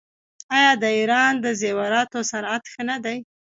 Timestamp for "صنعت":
2.31-2.63